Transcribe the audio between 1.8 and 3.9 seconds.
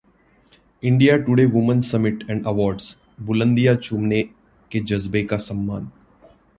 summit and awards: बुलंदियां